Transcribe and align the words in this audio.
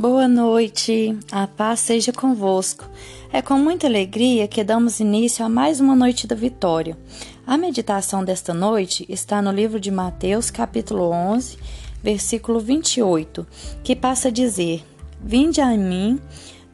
Boa 0.00 0.28
noite, 0.28 1.18
a 1.28 1.48
paz 1.48 1.80
seja 1.80 2.12
convosco. 2.12 2.88
É 3.32 3.42
com 3.42 3.54
muita 3.58 3.88
alegria 3.88 4.46
que 4.46 4.62
damos 4.62 5.00
início 5.00 5.44
a 5.44 5.48
mais 5.48 5.80
uma 5.80 5.96
noite 5.96 6.24
da 6.24 6.36
vitória. 6.36 6.96
A 7.44 7.58
meditação 7.58 8.24
desta 8.24 8.54
noite 8.54 9.04
está 9.08 9.42
no 9.42 9.50
livro 9.50 9.80
de 9.80 9.90
Mateus, 9.90 10.52
capítulo 10.52 11.10
11, 11.10 11.58
versículo 12.00 12.60
28, 12.60 13.44
que 13.82 13.96
passa 13.96 14.28
a 14.28 14.30
dizer: 14.30 14.84
Vinde 15.20 15.60
a 15.60 15.76
mim, 15.76 16.20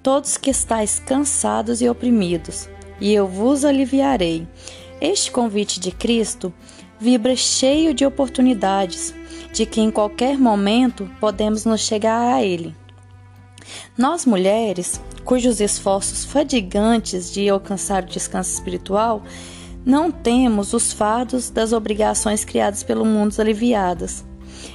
todos 0.02 0.36
que 0.36 0.50
estáis 0.50 0.98
cansados 0.98 1.80
e 1.80 1.88
oprimidos, 1.88 2.68
e 3.00 3.10
eu 3.10 3.26
vos 3.26 3.64
aliviarei. 3.64 4.46
Este 5.00 5.30
convite 5.30 5.80
de 5.80 5.90
Cristo 5.90 6.52
vibra 7.00 7.34
cheio 7.34 7.94
de 7.94 8.04
oportunidades, 8.04 9.14
de 9.50 9.64
que 9.64 9.80
em 9.80 9.90
qualquer 9.90 10.36
momento 10.38 11.10
podemos 11.18 11.64
nos 11.64 11.80
chegar 11.80 12.34
a 12.34 12.44
Ele. 12.44 12.83
Nós 13.96 14.26
mulheres, 14.26 15.00
cujos 15.24 15.60
esforços 15.60 16.24
fadigantes 16.24 17.32
de 17.32 17.48
alcançar 17.48 18.02
o 18.02 18.06
descanso 18.06 18.52
espiritual, 18.52 19.22
não 19.84 20.10
temos 20.10 20.72
os 20.72 20.92
fardos 20.92 21.50
das 21.50 21.72
obrigações 21.72 22.44
criadas 22.44 22.82
pelo 22.82 23.04
mundo 23.04 23.38
aliviadas. 23.38 24.24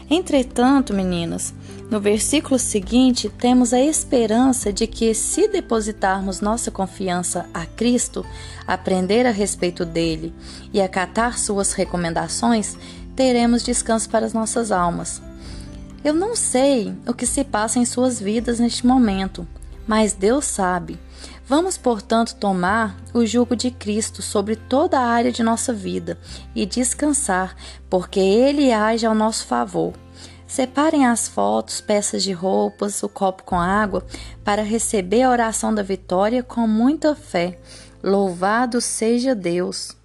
Entretanto, 0.10 0.94
meninas, 0.94 1.54
no 1.90 2.00
versículo 2.00 2.60
seguinte 2.60 3.30
temos 3.30 3.74
a 3.74 3.82
esperança 3.82 4.72
de 4.72 4.86
que, 4.86 5.14
se 5.14 5.48
depositarmos 5.48 6.42
nossa 6.42 6.70
confiança 6.70 7.48
a 7.54 7.66
Cristo, 7.66 8.24
aprender 8.68 9.26
a 9.26 9.32
respeito 9.32 9.86
dele 9.86 10.34
e 10.72 10.82
acatar 10.82 11.40
suas 11.40 11.74
recomendações, 11.74 12.78
teremos 13.16 13.64
descanso 13.64 14.10
para 14.10 14.26
as 14.26 14.34
nossas 14.34 14.72
almas. 14.72 15.29
Eu 16.04 16.14
não 16.14 16.36
sei 16.36 16.96
o 17.06 17.14
que 17.14 17.26
se 17.26 17.44
passa 17.44 17.78
em 17.78 17.86
suas 17.86 18.20
vidas 18.20 18.60
neste 18.60 18.88
momento, 18.88 19.46
mas 19.86 20.14
Deus 20.14 20.46
sabe. 20.46 20.98
Vamos, 21.46 21.78
portanto, 21.78 22.36
tomar 22.36 22.96
o 23.14 23.26
jugo 23.26 23.56
de 23.56 23.70
Cristo 23.70 24.22
sobre 24.22 24.56
toda 24.56 25.00
a 25.00 25.08
área 25.08 25.32
de 25.32 25.44
nossa 25.44 25.74
vida 25.74 26.18
e 26.56 26.66
descansar, 26.66 27.56
porque 27.90 28.20
Ele 28.20 28.72
age 28.72 29.06
ao 29.06 29.16
nosso 29.16 29.46
favor. 29.46 29.94
Separem 30.48 31.06
as 31.06 31.28
fotos, 31.28 31.82
peças 31.82 32.24
de 32.24 32.32
roupas, 32.32 33.04
o 33.04 33.10
copo 33.10 33.44
com 33.44 33.60
água, 33.60 34.06
para 34.44 34.64
receber 34.64 35.24
a 35.24 35.30
oração 35.30 35.74
da 35.74 35.84
vitória 35.84 36.42
com 36.42 36.66
muita 36.66 37.14
fé. 37.14 37.60
Louvado 38.02 38.80
seja 38.80 39.36
Deus! 39.36 39.99